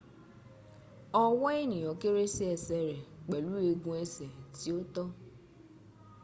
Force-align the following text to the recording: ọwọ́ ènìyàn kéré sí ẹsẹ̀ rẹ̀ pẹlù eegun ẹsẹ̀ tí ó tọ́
ọwọ́ 1.23 1.49
ènìyàn 1.61 1.97
kéré 2.01 2.23
sí 2.35 2.43
ẹsẹ̀ 2.53 2.81
rẹ̀ 2.89 2.99
pẹlù 3.29 3.53
eegun 3.67 3.97
ẹsẹ̀ 4.03 4.33
tí 4.55 4.67
ó 4.77 4.79
tọ́ 4.93 5.07